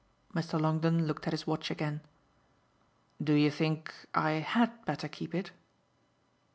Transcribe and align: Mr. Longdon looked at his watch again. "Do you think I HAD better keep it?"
Mr. 0.33 0.59
Longdon 0.59 1.05
looked 1.05 1.27
at 1.27 1.31
his 1.31 1.45
watch 1.45 1.69
again. 1.69 2.01
"Do 3.23 3.33
you 3.33 3.51
think 3.51 3.93
I 4.15 4.31
HAD 4.31 4.83
better 4.83 5.07
keep 5.07 5.35
it?" 5.35 5.51